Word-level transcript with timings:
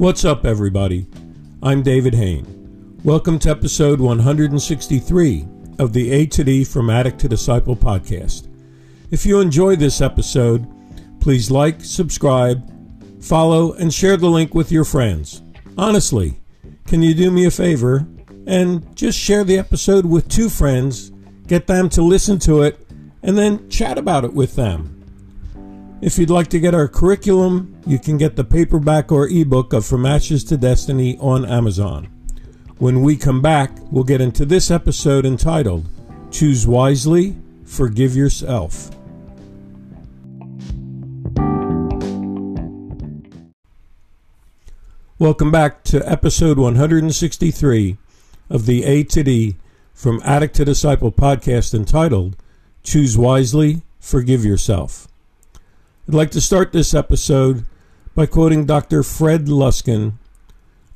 What's 0.00 0.24
up, 0.24 0.46
everybody? 0.46 1.06
I'm 1.62 1.82
David 1.82 2.14
Hain. 2.14 2.98
Welcome 3.04 3.38
to 3.40 3.50
episode 3.50 4.00
163 4.00 5.46
of 5.78 5.92
the 5.92 6.10
A 6.12 6.24
to 6.24 6.42
D 6.42 6.64
From 6.64 6.88
Addict 6.88 7.18
to 7.18 7.28
Disciple 7.28 7.76
podcast. 7.76 8.48
If 9.10 9.26
you 9.26 9.40
enjoy 9.40 9.76
this 9.76 10.00
episode, 10.00 10.66
please 11.20 11.50
like, 11.50 11.84
subscribe, 11.84 12.66
follow, 13.22 13.74
and 13.74 13.92
share 13.92 14.16
the 14.16 14.30
link 14.30 14.54
with 14.54 14.72
your 14.72 14.86
friends. 14.86 15.42
Honestly, 15.76 16.40
can 16.86 17.02
you 17.02 17.12
do 17.12 17.30
me 17.30 17.44
a 17.44 17.50
favor 17.50 18.08
and 18.46 18.96
just 18.96 19.18
share 19.18 19.44
the 19.44 19.58
episode 19.58 20.06
with 20.06 20.30
two 20.30 20.48
friends, 20.48 21.10
get 21.46 21.66
them 21.66 21.90
to 21.90 22.00
listen 22.00 22.38
to 22.38 22.62
it, 22.62 22.80
and 23.22 23.36
then 23.36 23.68
chat 23.68 23.98
about 23.98 24.24
it 24.24 24.32
with 24.32 24.56
them? 24.56 24.96
If 26.00 26.16
you'd 26.16 26.30
like 26.30 26.48
to 26.48 26.58
get 26.58 26.74
our 26.74 26.88
curriculum, 26.88 27.79
you 27.86 27.98
can 27.98 28.18
get 28.18 28.36
the 28.36 28.44
paperback 28.44 29.10
or 29.10 29.28
ebook 29.28 29.72
of 29.72 29.86
From 29.86 30.04
Ashes 30.04 30.44
to 30.44 30.56
Destiny 30.56 31.16
on 31.18 31.46
Amazon. 31.46 32.08
When 32.78 33.02
we 33.02 33.16
come 33.16 33.40
back, 33.40 33.72
we'll 33.90 34.04
get 34.04 34.20
into 34.20 34.44
this 34.44 34.70
episode 34.70 35.24
entitled 35.24 35.86
Choose 36.30 36.66
Wisely, 36.66 37.36
Forgive 37.64 38.14
Yourself. 38.14 38.90
Welcome 45.18 45.50
back 45.50 45.84
to 45.84 46.10
episode 46.10 46.58
163 46.58 47.98
of 48.48 48.66
the 48.66 48.84
A 48.84 49.04
to 49.04 49.22
D 49.22 49.56
From 49.92 50.20
Addict 50.24 50.56
to 50.56 50.64
Disciple 50.64 51.12
podcast 51.12 51.74
entitled 51.74 52.36
Choose 52.82 53.18
Wisely, 53.18 53.82
Forgive 54.00 54.44
Yourself. 54.44 55.09
I'd 56.10 56.14
like 56.14 56.32
to 56.32 56.40
start 56.40 56.72
this 56.72 56.92
episode 56.92 57.64
by 58.16 58.26
quoting 58.26 58.66
Dr. 58.66 59.04
Fred 59.04 59.44
Luskin, 59.46 60.14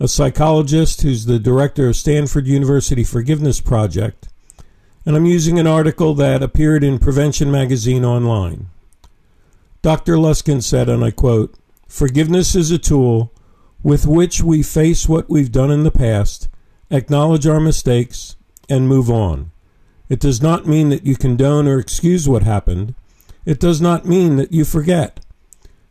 a 0.00 0.08
psychologist 0.08 1.02
who's 1.02 1.26
the 1.26 1.38
director 1.38 1.86
of 1.86 1.94
Stanford 1.94 2.48
University 2.48 3.04
Forgiveness 3.04 3.60
Project, 3.60 4.26
and 5.06 5.14
I'm 5.14 5.24
using 5.24 5.56
an 5.56 5.68
article 5.68 6.14
that 6.14 6.42
appeared 6.42 6.82
in 6.82 6.98
Prevention 6.98 7.48
Magazine 7.48 8.04
online. 8.04 8.70
Dr. 9.82 10.14
Luskin 10.16 10.60
said, 10.60 10.88
and 10.88 11.04
I 11.04 11.12
quote, 11.12 11.54
Forgiveness 11.86 12.56
is 12.56 12.72
a 12.72 12.78
tool 12.78 13.32
with 13.84 14.08
which 14.08 14.42
we 14.42 14.64
face 14.64 15.08
what 15.08 15.30
we've 15.30 15.52
done 15.52 15.70
in 15.70 15.84
the 15.84 15.92
past, 15.92 16.48
acknowledge 16.90 17.46
our 17.46 17.60
mistakes, 17.60 18.34
and 18.68 18.88
move 18.88 19.08
on. 19.08 19.52
It 20.08 20.18
does 20.18 20.42
not 20.42 20.66
mean 20.66 20.88
that 20.88 21.06
you 21.06 21.14
condone 21.14 21.68
or 21.68 21.78
excuse 21.78 22.28
what 22.28 22.42
happened. 22.42 22.96
It 23.44 23.60
does 23.60 23.80
not 23.80 24.06
mean 24.06 24.36
that 24.36 24.52
you 24.52 24.64
forget. 24.64 25.20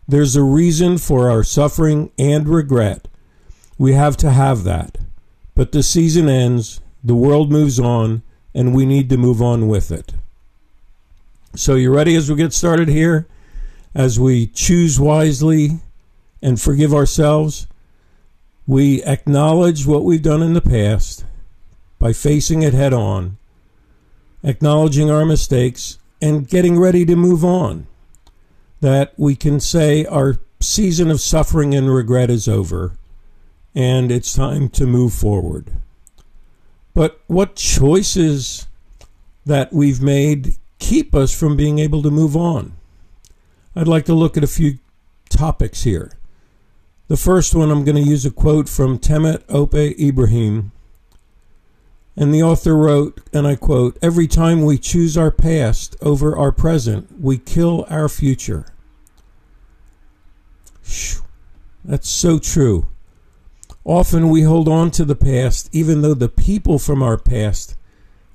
There's 0.07 0.35
a 0.35 0.43
reason 0.43 0.97
for 0.97 1.29
our 1.29 1.43
suffering 1.43 2.11
and 2.17 2.47
regret. 2.47 3.07
We 3.77 3.93
have 3.93 4.17
to 4.17 4.31
have 4.31 4.63
that. 4.63 4.97
But 5.55 5.71
the 5.71 5.83
season 5.83 6.29
ends, 6.29 6.81
the 7.03 7.15
world 7.15 7.51
moves 7.51 7.79
on, 7.79 8.23
and 8.53 8.73
we 8.73 8.85
need 8.85 9.09
to 9.09 9.17
move 9.17 9.41
on 9.41 9.67
with 9.67 9.91
it. 9.91 10.13
So, 11.55 11.75
you 11.75 11.93
ready 11.93 12.15
as 12.15 12.29
we 12.29 12.35
get 12.35 12.53
started 12.53 12.87
here? 12.87 13.27
As 13.93 14.19
we 14.19 14.47
choose 14.47 14.99
wisely 14.99 15.79
and 16.41 16.59
forgive 16.59 16.93
ourselves, 16.93 17.67
we 18.65 19.03
acknowledge 19.03 19.85
what 19.85 20.03
we've 20.03 20.21
done 20.21 20.41
in 20.41 20.53
the 20.53 20.61
past 20.61 21.25
by 21.99 22.11
facing 22.11 22.63
it 22.63 22.73
head 22.73 22.93
on, 22.93 23.37
acknowledging 24.43 25.11
our 25.11 25.25
mistakes, 25.25 25.99
and 26.23 26.47
getting 26.47 26.79
ready 26.79 27.05
to 27.05 27.17
move 27.17 27.43
on. 27.43 27.85
That 28.79 29.13
we 29.17 29.35
can 29.35 29.59
say 29.59 30.05
our 30.05 30.39
season 30.61 31.11
of 31.11 31.19
suffering 31.19 31.75
and 31.75 31.93
regret 31.93 32.29
is 32.29 32.47
over 32.47 32.93
and 33.75 34.09
it's 34.09 34.33
time 34.33 34.69
to 34.69 34.87
move 34.87 35.13
forward. 35.13 35.73
But 36.93 37.19
what 37.27 37.57
choices 37.57 38.67
that 39.45 39.73
we've 39.73 40.01
made 40.01 40.55
keep 40.79 41.13
us 41.13 41.37
from 41.37 41.57
being 41.57 41.79
able 41.79 42.01
to 42.03 42.11
move 42.11 42.37
on? 42.37 42.73
I'd 43.75 43.89
like 43.89 44.05
to 44.05 44.13
look 44.13 44.37
at 44.37 44.45
a 44.45 44.47
few 44.47 44.79
topics 45.29 45.83
here. 45.83 46.13
The 47.09 47.17
first 47.17 47.53
one, 47.53 47.69
I'm 47.69 47.83
going 47.83 48.01
to 48.01 48.09
use 48.09 48.25
a 48.25 48.31
quote 48.31 48.69
from 48.69 48.97
Temitope 48.97 49.99
Ibrahim, 49.99 50.71
and 52.15 52.33
the 52.33 52.43
author 52.43 52.75
wrote, 52.75 53.19
and 53.33 53.47
I 53.47 53.55
quote, 53.55 53.97
Every 54.01 54.27
time 54.27 54.63
we 54.63 54.77
choose 54.77 55.17
our 55.17 55.31
past 55.31 55.95
over 56.01 56.37
our 56.37 56.51
present, 56.51 57.19
we 57.19 57.37
kill 57.37 57.85
our 57.89 58.07
future. 58.07 58.65
That's 61.83 62.09
so 62.09 62.39
true. 62.39 62.87
Often 63.83 64.29
we 64.29 64.43
hold 64.43 64.69
on 64.69 64.91
to 64.91 65.03
the 65.03 65.15
past, 65.15 65.69
even 65.73 66.01
though 66.01 66.13
the 66.13 66.29
people 66.29 66.79
from 66.79 67.03
our 67.03 67.17
past 67.17 67.75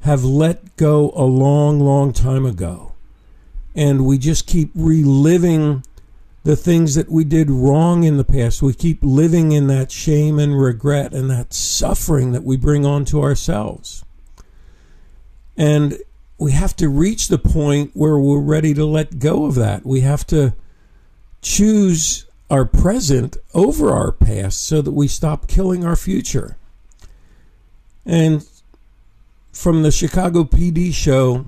have 0.00 0.24
let 0.24 0.76
go 0.76 1.12
a 1.14 1.24
long, 1.24 1.80
long 1.80 2.12
time 2.12 2.44
ago. 2.44 2.92
And 3.74 4.04
we 4.04 4.18
just 4.18 4.46
keep 4.46 4.70
reliving 4.74 5.84
the 6.44 6.56
things 6.56 6.94
that 6.94 7.10
we 7.10 7.24
did 7.24 7.50
wrong 7.50 8.04
in 8.04 8.16
the 8.16 8.24
past. 8.24 8.62
We 8.62 8.72
keep 8.72 8.98
living 9.02 9.52
in 9.52 9.66
that 9.66 9.90
shame 9.90 10.38
and 10.38 10.60
regret 10.60 11.12
and 11.12 11.30
that 11.30 11.52
suffering 11.52 12.32
that 12.32 12.44
we 12.44 12.56
bring 12.56 12.86
onto 12.86 13.20
ourselves. 13.20 14.04
And 15.56 15.98
we 16.38 16.52
have 16.52 16.76
to 16.76 16.88
reach 16.88 17.28
the 17.28 17.38
point 17.38 17.90
where 17.94 18.18
we're 18.18 18.40
ready 18.40 18.72
to 18.74 18.84
let 18.84 19.18
go 19.18 19.44
of 19.44 19.56
that. 19.56 19.84
We 19.84 20.00
have 20.00 20.26
to 20.28 20.54
choose 21.42 22.26
our 22.50 22.64
present 22.64 23.36
over 23.52 23.92
our 23.92 24.12
past 24.12 24.64
so 24.64 24.80
that 24.80 24.92
we 24.92 25.08
stop 25.08 25.48
killing 25.48 25.84
our 25.84 25.96
future. 25.96 26.56
And 28.06 28.46
from 29.52 29.82
the 29.82 29.90
Chicago 29.90 30.44
PD 30.44 30.94
show, 30.94 31.46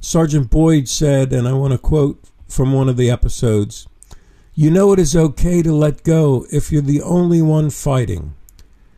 Sergeant 0.00 0.50
Boyd 0.50 0.88
said, 0.88 1.32
and 1.32 1.46
I 1.46 1.52
want 1.52 1.72
to 1.72 1.78
quote 1.78 2.20
from 2.48 2.72
one 2.72 2.88
of 2.88 2.96
the 2.96 3.10
episodes 3.10 3.86
you 4.58 4.72
know 4.72 4.92
it 4.92 4.98
is 4.98 5.14
okay 5.14 5.62
to 5.62 5.72
let 5.72 6.02
go 6.02 6.44
if 6.50 6.72
you're 6.72 6.82
the 6.82 7.00
only 7.00 7.40
one 7.40 7.70
fighting. 7.70 8.34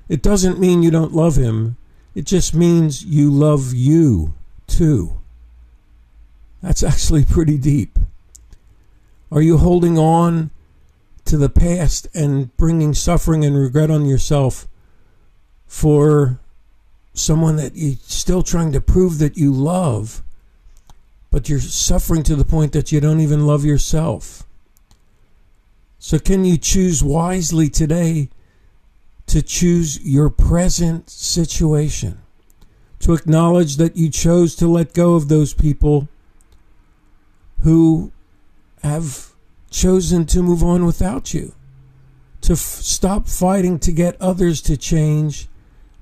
It 0.09 0.23
doesn't 0.23 0.59
mean 0.59 0.83
you 0.83 0.91
don't 0.91 1.13
love 1.13 1.37
him, 1.37 1.77
it 2.15 2.25
just 2.25 2.55
means 2.55 3.05
you 3.05 3.31
love 3.31 3.75
you 3.75 4.33
too. 4.67 5.21
That's 6.63 6.83
actually 6.83 7.27
pretty 7.27 7.59
deep. 7.59 7.99
Are 9.31 9.43
you 9.43 9.59
holding 9.59 9.99
on 9.99 10.49
to 11.27 11.37
the 11.37 11.51
past 11.51 12.09
and 12.15 12.57
bringing 12.57 12.95
suffering 12.95 13.45
and 13.45 13.55
regret 13.55 13.91
on 13.91 14.07
yourself 14.07 14.67
for 15.67 16.41
someone 17.13 17.57
that 17.57 17.77
you're 17.77 17.99
still 18.01 18.43
trying 18.43 18.73
to 18.73 18.81
prove 18.81 19.19
that 19.19 19.37
you 19.37 19.53
love, 19.53 20.23
but 21.31 21.51
you're 21.51 21.61
suffering 21.61 22.23
to 22.23 22.35
the 22.35 22.47
point 22.47 22.73
that 22.73 22.91
you 22.91 22.99
don't 22.99 23.21
even 23.21 23.47
love 23.47 23.63
yourself? 23.63 24.47
So, 26.03 26.19
can 26.19 26.47
you 26.47 26.57
choose 26.57 27.05
wisely 27.05 27.69
today 27.69 28.31
to 29.27 29.43
choose 29.43 30.01
your 30.03 30.31
present 30.31 31.11
situation? 31.11 32.23
To 33.01 33.13
acknowledge 33.13 33.77
that 33.77 33.99
you 33.99 34.09
chose 34.09 34.57
to 34.57 34.67
let 34.67 34.95
go 34.95 35.15
of 35.15 35.29
those 35.29 35.53
people 35.53 36.09
who 37.61 38.13
have 38.83 39.33
chosen 39.71 40.25
to 40.27 40.43
move 40.43 40.65
on 40.65 40.87
without 40.87 41.35
you. 41.35 41.53
To 42.43 42.55
f- 42.55 42.59
stop 42.59 43.29
fighting 43.29 43.79
to 43.81 43.93
get 43.93 44.21
others 44.23 44.63
to 44.63 44.79
change 44.79 45.49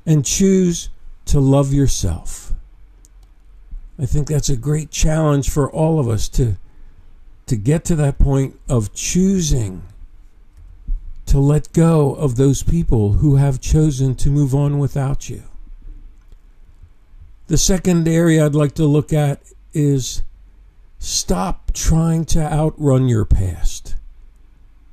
and 0.06 0.24
choose 0.24 0.90
to 1.24 1.40
love 1.40 1.74
yourself. 1.74 2.52
I 3.98 4.06
think 4.06 4.28
that's 4.28 4.48
a 4.48 4.56
great 4.56 4.92
challenge 4.92 5.50
for 5.50 5.68
all 5.68 5.98
of 5.98 6.06
us 6.08 6.28
to 6.30 6.56
to 7.48 7.56
get 7.56 7.84
to 7.86 7.96
that 7.96 8.18
point 8.18 8.58
of 8.68 8.94
choosing 8.94 9.82
to 11.26 11.38
let 11.38 11.72
go 11.72 12.14
of 12.14 12.36
those 12.36 12.62
people 12.62 13.14
who 13.14 13.36
have 13.36 13.60
chosen 13.60 14.14
to 14.14 14.30
move 14.30 14.54
on 14.54 14.78
without 14.78 15.28
you. 15.28 15.42
The 17.48 17.58
second 17.58 18.08
area 18.08 18.44
I'd 18.44 18.54
like 18.54 18.74
to 18.74 18.84
look 18.84 19.12
at 19.12 19.42
is 19.74 20.22
stop 20.98 21.72
trying 21.72 22.24
to 22.26 22.40
outrun 22.40 23.08
your 23.08 23.24
past. 23.24 23.94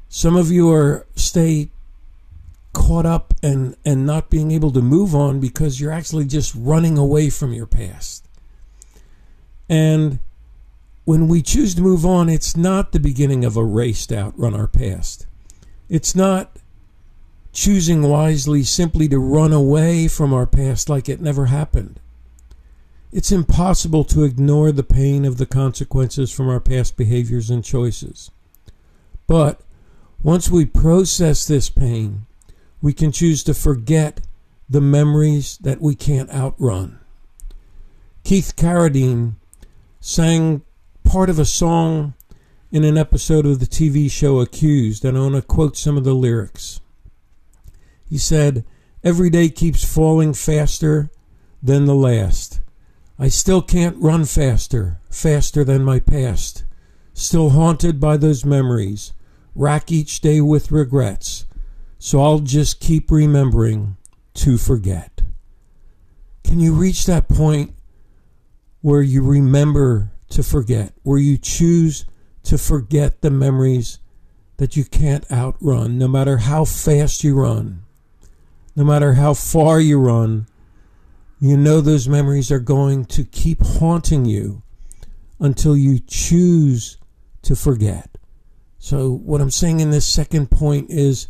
Some 0.09 0.35
of 0.35 0.51
you 0.51 0.71
are 0.71 1.05
stay 1.15 1.69
caught 2.73 3.05
up 3.05 3.33
and 3.41 3.75
and 3.85 4.05
not 4.05 4.29
being 4.29 4.51
able 4.51 4.71
to 4.71 4.81
move 4.81 5.15
on 5.15 5.39
because 5.39 5.79
you're 5.79 5.91
actually 5.91 6.25
just 6.25 6.53
running 6.55 6.97
away 6.97 7.29
from 7.29 7.53
your 7.53 7.65
past. 7.65 8.27
And 9.69 10.19
when 11.05 11.27
we 11.27 11.41
choose 11.41 11.75
to 11.75 11.81
move 11.81 12.05
on, 12.05 12.29
it's 12.29 12.57
not 12.57 12.91
the 12.91 12.99
beginning 12.99 13.45
of 13.45 13.55
a 13.55 13.63
race 13.63 14.05
to 14.07 14.17
outrun 14.17 14.53
our 14.53 14.67
past. 14.67 15.25
It's 15.87 16.15
not 16.15 16.57
choosing 17.53 18.01
wisely 18.03 18.63
simply 18.63 19.07
to 19.07 19.19
run 19.19 19.53
away 19.53 20.07
from 20.07 20.33
our 20.33 20.45
past 20.45 20.89
like 20.89 21.07
it 21.07 21.21
never 21.21 21.45
happened. 21.45 21.99
It's 23.11 23.31
impossible 23.31 24.03
to 24.05 24.23
ignore 24.23 24.71
the 24.71 24.83
pain 24.83 25.23
of 25.23 25.37
the 25.37 25.45
consequences 25.45 26.31
from 26.31 26.49
our 26.49 26.59
past 26.59 26.97
behaviors 26.97 27.49
and 27.49 27.63
choices. 27.63 28.29
But 29.25 29.61
once 30.21 30.49
we 30.49 30.65
process 30.65 31.45
this 31.45 31.69
pain, 31.69 32.25
We 32.85 32.93
can 32.93 33.11
choose 33.11 33.43
to 33.45 33.55
forget 33.55 34.21
the 34.69 34.79
memories 34.79 35.57
that 35.57 35.81
we 35.81 35.95
can't 35.95 36.29
outrun. 36.29 36.99
Keith 38.23 38.53
Carradine 38.55 39.37
sang 39.99 40.61
part 41.05 41.29
of 41.29 41.39
a 41.39 41.45
song 41.45 42.13
in 42.71 42.83
an 42.83 42.97
episode 42.97 43.45
of 43.45 43.59
the 43.59 43.65
TV 43.65 44.11
show 44.11 44.41
Accused, 44.41 45.05
and 45.05 45.17
I 45.17 45.21
want 45.21 45.35
to 45.35 45.41
quote 45.41 45.77
some 45.77 45.95
of 45.95 46.03
the 46.03 46.13
lyrics. 46.13 46.81
He 48.09 48.17
said, 48.17 48.65
Every 49.03 49.29
day 49.29 49.49
keeps 49.49 49.85
falling 49.85 50.33
faster 50.33 51.09
than 51.63 51.85
the 51.85 51.95
last. 51.95 52.59
I 53.17 53.29
still 53.29 53.61
can't 53.61 53.95
run 53.97 54.25
faster, 54.25 54.99
faster 55.09 55.63
than 55.63 55.85
my 55.85 55.99
past. 55.99 56.65
Still 57.13 57.51
haunted 57.51 57.99
by 57.99 58.17
those 58.17 58.43
memories, 58.43 59.13
rack 59.53 59.91
each 59.91 60.19
day 60.19 60.41
with 60.41 60.71
regrets. 60.71 61.45
So 61.97 62.19
I'll 62.21 62.39
just 62.39 62.81
keep 62.81 63.09
remembering 63.09 63.95
to 64.33 64.57
forget. 64.57 65.21
Can 66.43 66.59
you 66.59 66.73
reach 66.73 67.05
that 67.05 67.29
point 67.29 67.73
where 68.81 69.01
you 69.01 69.23
remember 69.23 70.11
to 70.29 70.43
forget, 70.43 70.93
where 71.03 71.19
you 71.19 71.37
choose 71.37 72.05
to 72.43 72.57
forget 72.57 73.21
the 73.21 73.31
memories 73.31 73.99
that 74.57 74.75
you 74.75 74.85
can't 74.85 75.29
outrun, 75.31 75.97
no 75.97 76.07
matter 76.07 76.37
how 76.37 76.65
fast 76.65 77.23
you 77.23 77.35
run, 77.35 77.83
no 78.75 78.83
matter 78.83 79.13
how 79.13 79.33
far 79.33 79.79
you 79.79 79.99
run? 79.99 80.47
You 81.39 81.57
know 81.57 81.81
those 81.81 82.07
memories 82.07 82.51
are 82.51 82.59
going 82.59 83.05
to 83.05 83.23
keep 83.23 83.61
haunting 83.61 84.25
you 84.25 84.63
until 85.39 85.75
you 85.75 85.99
choose 85.99 86.97
to 87.41 87.55
forget. 87.55 88.17
So, 88.79 89.11
what 89.11 89.41
I'm 89.41 89.51
saying 89.51 89.79
in 89.79 89.91
this 89.91 90.05
second 90.05 90.51
point 90.51 90.89
is 90.89 91.27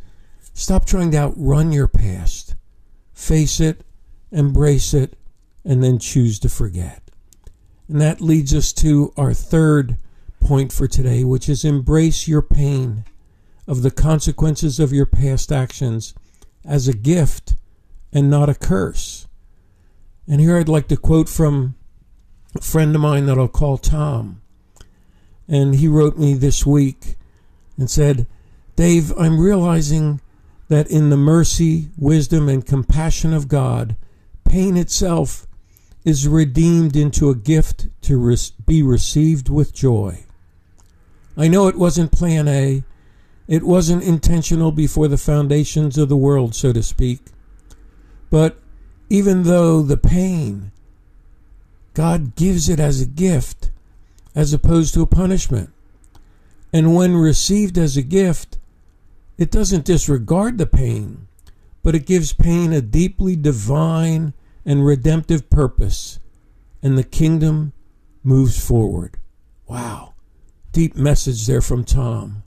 stop 0.54 0.86
trying 0.86 1.12
to 1.12 1.18
outrun 1.18 1.72
your 1.72 1.88
past. 1.88 2.56
Face 3.14 3.60
it, 3.60 3.86
embrace 4.32 4.94
it, 4.94 5.18
and 5.64 5.84
then 5.84 5.98
choose 5.98 6.38
to 6.40 6.50
forget. 6.50 7.05
And 7.88 8.02
that 8.02 8.22
leads 8.22 8.54
us 8.54 8.74
to 8.74 9.14
our 9.16 9.34
third 9.34 9.98
point 10.40 10.72
for 10.72 10.88
today, 10.88 11.24
which 11.24 11.50
is 11.50 11.64
embrace 11.64 12.28
your 12.28 12.42
pain 12.42 13.06
of 13.68 13.82
the 13.82 13.92
consequences 13.92 14.80
of 14.80 14.94
your 14.94 15.06
past 15.06 15.52
actions 15.52 16.14
as 16.64 16.88
a 16.88 16.94
gift 16.94 17.56
and 18.12 18.30
not 18.30 18.50
a 18.50 18.56
curse. 18.56 19.28
And 20.28 20.42
here 20.42 20.58
I'd 20.58 20.70
like 20.70 20.88
to 20.88 20.98
quote 20.98 21.30
from 21.30 21.76
a 22.56 22.62
friend 22.62 22.96
of 22.96 23.02
mine 23.02 23.26
that 23.26 23.38
I'll 23.38 23.48
call 23.48 23.78
Tom. 23.78 24.42
And 25.48 25.76
he 25.76 25.88
wrote 25.88 26.18
me 26.18 26.34
this 26.34 26.66
week 26.66 27.16
and 27.78 27.90
said, 27.90 28.26
Dave, 28.76 29.14
I'm 29.18 29.40
realizing 29.40 30.22
that 30.68 30.90
in 30.90 31.10
the 31.10 31.18
mercy, 31.18 31.90
wisdom, 31.98 32.50
and 32.50 32.66
compassion 32.66 33.34
of 33.34 33.48
God, 33.48 33.96
pain 34.44 34.78
itself 34.78 35.45
is 36.06 36.28
redeemed 36.28 36.96
into 36.96 37.30
a 37.30 37.36
gift 37.36 37.88
to 38.04 38.18
re- 38.18 38.38
be 38.66 38.82
received 38.84 39.50
with 39.50 39.74
joy. 39.74 40.24
I 41.36 41.48
know 41.48 41.68
it 41.68 41.78
wasn't 41.78 42.12
plan 42.12 42.48
A, 42.48 42.84
it 43.48 43.64
wasn't 43.64 44.04
intentional 44.04 44.72
before 44.72 45.08
the 45.08 45.18
foundations 45.18 45.98
of 45.98 46.08
the 46.08 46.16
world, 46.16 46.56
so 46.56 46.72
to 46.72 46.84
speak. 46.84 47.20
But 48.30 48.58
even 49.10 49.44
though 49.44 49.82
the 49.82 49.98
pain, 49.98 50.72
God 51.94 52.36
gives 52.36 52.70
it 52.70 52.80
as 52.80 53.02
a 53.02 53.06
gift 53.06 53.72
as 54.36 54.54
opposed 54.54 54.94
to 54.94 55.02
a 55.02 55.08
punishment. 55.08 55.72
And 56.72 56.96
when 56.96 57.16
received 57.16 57.78
as 57.78 57.98
a 57.98 58.02
gift, 58.02 58.58
it 59.38 59.50
doesn't 59.50 59.86
disregard 59.86 60.58
the 60.58 60.66
pain, 60.66 61.28
but 61.84 61.96
it 61.96 62.06
gives 62.06 62.34
pain 62.34 62.74
a 62.74 62.82
deeply 62.82 63.36
divine 63.36 64.34
and 64.66 64.86
redemptive 64.86 65.50
purpose, 65.50 66.20
and 66.82 66.98
the 66.98 67.04
kingdom 67.04 67.74
moves 68.24 68.64
forward. 68.66 69.18
Wow. 69.68 70.14
Deep 70.72 70.96
message 70.96 71.46
there 71.46 71.62
from 71.62 71.86
Tom. 71.86 72.44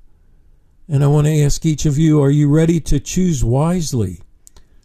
And 0.89 1.05
I 1.05 1.07
want 1.07 1.27
to 1.27 1.43
ask 1.43 1.65
each 1.65 1.87
of 1.87 1.99
you 1.99 2.21
are 2.21 2.31
you 2.31 2.49
ready 2.49 2.81
to 2.81 2.99
choose 2.99 3.45
wisely, 3.45 4.21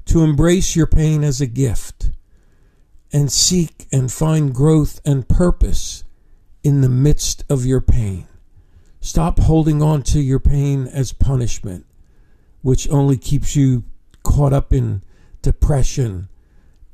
to 0.06 0.24
embrace 0.24 0.76
your 0.76 0.88
pain 0.88 1.24
as 1.24 1.42
a 1.42 1.48
gift, 1.48 2.12
and 3.12 3.32
seek 3.32 3.88
and 3.92 4.12
find 4.12 4.54
growth 4.54 5.00
and 5.06 5.28
purpose 5.28 6.04
in 6.64 6.82
the 6.82 6.90
midst 6.90 7.44
of 7.50 7.66
your 7.66 7.82
pain? 7.82 8.28
Stop 9.00 9.40
holding 9.40 9.82
on 9.82 10.04
to 10.04 10.20
your 10.20 10.40
pain 10.40 10.88
as 10.88 11.14
punishment, 11.14 11.86
which 12.62 12.90
only 12.90 13.18
keeps 13.18 13.56
you 13.56 13.84
caught 14.24 14.54
up 14.54 14.72
in 14.72 15.04
depression 15.42 16.30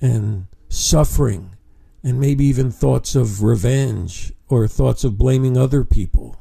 and 0.01 0.48
suffering, 0.69 1.56
and 2.04 2.19
maybe 2.19 2.46
even 2.46 2.72
thoughts 2.72 3.16
of 3.16 3.44
revenge 3.44 4.34
or 4.48 4.68
thoughts 4.68 5.04
of 5.04 5.18
blaming 5.18 5.57
other 5.57 5.84
people. 5.84 6.38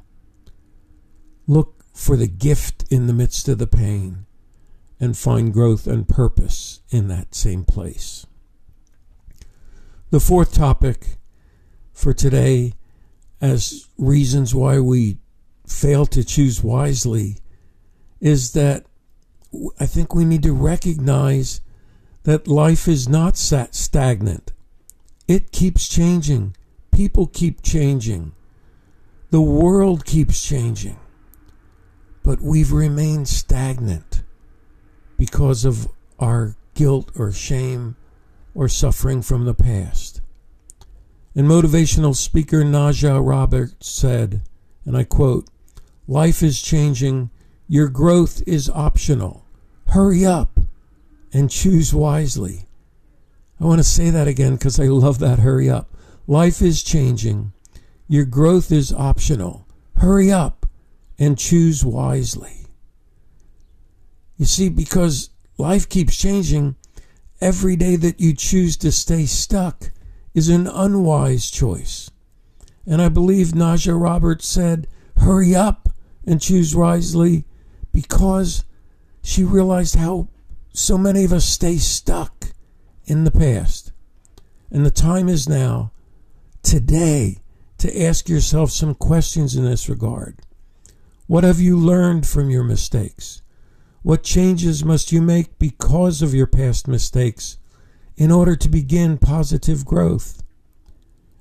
Look 1.46 1.84
for 1.92 2.16
the 2.16 2.28
gift 2.28 2.84
in 2.90 3.06
the 3.06 3.12
midst 3.12 3.48
of 3.48 3.58
the 3.58 3.66
pain 3.66 4.26
and 5.00 5.16
find 5.16 5.52
growth 5.52 5.86
and 5.86 6.08
purpose 6.08 6.80
in 6.90 7.08
that 7.08 7.34
same 7.34 7.64
place. 7.64 8.26
The 10.10 10.20
fourth 10.20 10.54
topic 10.54 11.18
for 11.92 12.14
today, 12.14 12.74
as 13.40 13.88
reasons 13.98 14.54
why 14.54 14.78
we 14.78 15.18
fail 15.66 16.06
to 16.06 16.24
choose 16.24 16.62
wisely, 16.62 17.38
is 18.20 18.52
that 18.52 18.86
I 19.80 19.86
think 19.86 20.14
we 20.14 20.24
need 20.24 20.42
to 20.44 20.52
recognize 20.52 21.60
that 22.24 22.48
life 22.48 22.88
is 22.88 23.08
not 23.08 23.36
sat 23.36 23.74
stagnant. 23.74 24.52
It 25.26 25.52
keeps 25.52 25.88
changing. 25.88 26.56
People 26.90 27.26
keep 27.26 27.62
changing. 27.62 28.32
The 29.30 29.40
world 29.40 30.04
keeps 30.04 30.44
changing 30.44 30.98
but 32.28 32.42
we've 32.42 32.72
remained 32.72 33.26
stagnant 33.26 34.22
because 35.16 35.64
of 35.64 35.88
our 36.18 36.54
guilt 36.74 37.10
or 37.16 37.32
shame 37.32 37.96
or 38.54 38.68
suffering 38.68 39.22
from 39.22 39.46
the 39.46 39.54
past. 39.54 40.20
And 41.34 41.46
motivational 41.46 42.14
speaker 42.14 42.62
Naja 42.64 43.26
Roberts 43.26 43.88
said, 43.88 44.42
and 44.84 44.94
I 44.94 45.04
quote, 45.04 45.48
Life 46.06 46.42
is 46.42 46.60
changing. 46.60 47.30
Your 47.66 47.88
growth 47.88 48.42
is 48.46 48.68
optional. 48.68 49.46
Hurry 49.86 50.26
up 50.26 50.60
and 51.32 51.50
choose 51.50 51.94
wisely. 51.94 52.66
I 53.60 53.64
want 53.64 53.78
to 53.78 53.84
say 53.84 54.10
that 54.10 54.28
again 54.28 54.54
because 54.54 54.78
I 54.78 54.84
love 54.84 55.18
that 55.18 55.40
hurry 55.40 55.68
up. 55.68 55.90
Life 56.26 56.62
is 56.62 56.82
changing. 56.82 57.52
Your 58.06 58.24
growth 58.24 58.70
is 58.70 58.92
optional. 58.92 59.66
Hurry 59.96 60.30
up 60.30 60.66
and 61.18 61.36
choose 61.36 61.84
wisely. 61.84 62.66
You 64.36 64.44
see, 64.44 64.68
because 64.68 65.30
life 65.58 65.88
keeps 65.88 66.16
changing, 66.16 66.76
every 67.40 67.76
day 67.76 67.96
that 67.96 68.20
you 68.20 68.34
choose 68.34 68.76
to 68.78 68.92
stay 68.92 69.26
stuck 69.26 69.90
is 70.34 70.48
an 70.48 70.66
unwise 70.66 71.50
choice. 71.50 72.10
And 72.86 73.02
I 73.02 73.08
believe 73.08 73.48
Naja 73.48 74.00
Roberts 74.00 74.46
said, 74.46 74.86
hurry 75.16 75.54
up 75.54 75.88
and 76.24 76.40
choose 76.40 76.76
wisely 76.76 77.44
because 77.92 78.64
she 79.22 79.42
realized 79.42 79.96
how 79.96 80.28
so 80.78 80.96
many 80.96 81.24
of 81.24 81.32
us 81.32 81.44
stay 81.44 81.76
stuck 81.76 82.52
in 83.04 83.24
the 83.24 83.32
past. 83.32 83.90
And 84.70 84.86
the 84.86 84.92
time 84.92 85.28
is 85.28 85.48
now, 85.48 85.90
today, 86.62 87.38
to 87.78 88.00
ask 88.00 88.28
yourself 88.28 88.70
some 88.70 88.94
questions 88.94 89.56
in 89.56 89.64
this 89.64 89.88
regard. 89.88 90.40
What 91.26 91.42
have 91.42 91.58
you 91.58 91.76
learned 91.76 92.28
from 92.28 92.48
your 92.48 92.62
mistakes? 92.62 93.42
What 94.02 94.22
changes 94.22 94.84
must 94.84 95.10
you 95.10 95.20
make 95.20 95.58
because 95.58 96.22
of 96.22 96.32
your 96.32 96.46
past 96.46 96.86
mistakes 96.86 97.58
in 98.16 98.30
order 98.30 98.54
to 98.54 98.68
begin 98.68 99.18
positive 99.18 99.84
growth? 99.84 100.44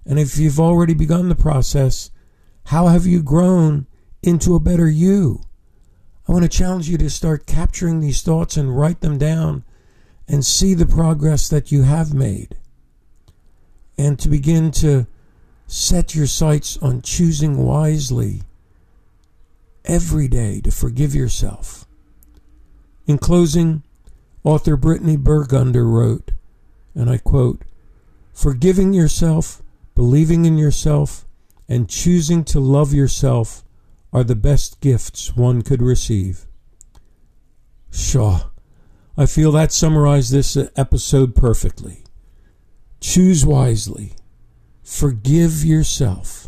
And 0.03 0.17
if 0.17 0.39
you've 0.39 0.59
already 0.59 0.95
begun 0.95 1.29
the 1.29 1.35
process, 1.35 2.09
how 2.65 2.87
have 2.87 3.05
you 3.05 3.21
grown 3.21 3.85
into 4.23 4.55
a 4.55 4.59
better 4.59 4.89
you? 4.89 5.41
I 6.27 6.33
want 6.33 6.43
to 6.43 6.49
challenge 6.49 6.89
you 6.89 6.97
to 6.97 7.09
start 7.09 7.45
capturing 7.45 8.01
these 8.01 8.21
thoughts 8.21 8.57
and 8.57 8.77
write 8.77 8.99
them 8.99 9.17
down 9.17 9.63
and 10.27 10.45
see 10.45 10.73
the 10.73 10.85
progress 10.85 11.47
that 11.47 11.71
you 11.71 11.83
have 11.83 12.13
made. 12.13 12.57
And 13.97 14.19
to 14.19 14.27
begin 14.27 14.71
to 14.71 15.07
set 15.67 16.15
your 16.15 16.27
sights 16.27 16.77
on 16.77 17.01
choosing 17.01 17.57
wisely 17.57 18.41
every 19.85 20.27
day 20.27 20.59
to 20.61 20.71
forgive 20.71 21.15
yourself. 21.15 21.85
In 23.05 23.17
closing, 23.17 23.83
author 24.43 24.75
Brittany 24.75 25.15
Burgunder 25.15 25.89
wrote, 25.89 26.31
and 26.93 27.09
I 27.09 27.19
quote, 27.19 27.61
Forgiving 28.33 28.93
yourself, 28.93 29.61
believing 29.95 30.45
in 30.45 30.57
yourself, 30.57 31.25
and 31.69 31.89
choosing 31.89 32.43
to 32.45 32.59
love 32.59 32.93
yourself 32.93 33.63
are 34.17 34.23
the 34.23 34.35
best 34.35 34.81
gifts 34.81 35.35
one 35.35 35.61
could 35.61 35.79
receive. 35.79 36.47
Shaw, 37.91 38.49
I 39.15 39.27
feel 39.27 39.51
that 39.51 39.71
summarized 39.71 40.31
this 40.31 40.57
episode 40.75 41.35
perfectly. 41.35 42.03
Choose 42.99 43.45
wisely. 43.45 44.15
Forgive 44.81 45.63
yourself. 45.63 46.47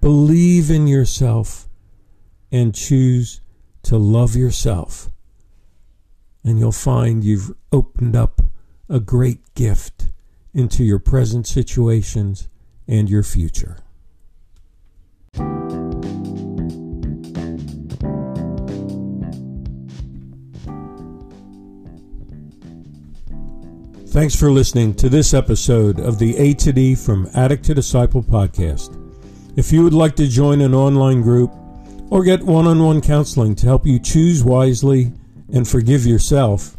Believe 0.00 0.72
in 0.72 0.88
yourself. 0.88 1.68
And 2.50 2.74
choose 2.74 3.42
to 3.84 3.96
love 3.96 4.34
yourself. 4.34 5.08
And 6.42 6.58
you'll 6.58 6.72
find 6.72 7.22
you've 7.22 7.54
opened 7.70 8.16
up 8.16 8.42
a 8.88 8.98
great 8.98 9.54
gift 9.54 10.08
into 10.52 10.82
your 10.82 10.98
present 10.98 11.46
situations 11.46 12.48
and 12.88 13.08
your 13.08 13.22
future. 13.22 13.76
Thanks 24.18 24.34
for 24.34 24.50
listening 24.50 24.94
to 24.94 25.08
this 25.08 25.32
episode 25.32 26.00
of 26.00 26.18
the 26.18 26.36
A 26.38 26.52
to 26.54 26.72
D 26.72 26.96
from 26.96 27.30
Addict 27.36 27.64
to 27.66 27.72
Disciple 27.72 28.20
podcast. 28.20 28.98
If 29.56 29.70
you 29.70 29.84
would 29.84 29.94
like 29.94 30.16
to 30.16 30.26
join 30.26 30.60
an 30.60 30.74
online 30.74 31.22
group 31.22 31.52
or 32.10 32.24
get 32.24 32.42
one 32.42 32.66
on 32.66 32.82
one 32.82 33.00
counseling 33.00 33.54
to 33.54 33.66
help 33.66 33.86
you 33.86 34.00
choose 34.00 34.42
wisely 34.42 35.12
and 35.52 35.68
forgive 35.68 36.04
yourself, 36.04 36.76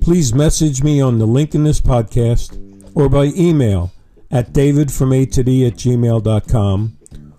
please 0.00 0.34
message 0.34 0.82
me 0.82 1.00
on 1.00 1.20
the 1.20 1.26
link 1.26 1.54
in 1.54 1.62
this 1.62 1.80
podcast 1.80 2.58
or 2.96 3.08
by 3.08 3.26
email 3.36 3.92
at 4.32 4.52
davidfromatod 4.52 5.68
at 5.68 5.74
gmail.com 5.74 6.98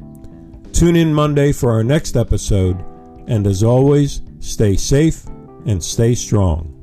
Tune 0.71 0.95
in 0.95 1.13
Monday 1.13 1.51
for 1.51 1.71
our 1.71 1.83
next 1.83 2.15
episode, 2.15 2.81
and 3.27 3.45
as 3.45 3.61
always, 3.61 4.21
stay 4.39 4.77
safe 4.77 5.25
and 5.65 5.83
stay 5.83 6.15
strong. 6.15 6.76